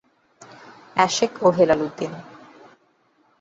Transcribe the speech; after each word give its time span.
আশেক 0.97 1.31
ও 1.41 1.47
হেলাল 1.57 1.79
উদ্দিন। 1.81 2.13